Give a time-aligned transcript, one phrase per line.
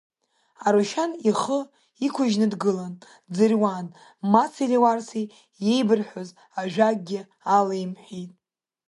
[0.65, 1.59] Арушьан ихы
[2.05, 2.93] иқәыжьны дгылан
[3.29, 3.87] дӡырҩуан,
[4.31, 5.25] Маци Леуарсеи
[5.71, 7.19] еибырҳәаз ажәакгьы
[7.55, 8.31] алеимҳәеит.